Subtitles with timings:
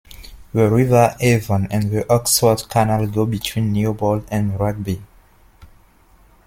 [0.51, 4.99] The River Avon and the Oxford Canal go between Newbold and Rugby.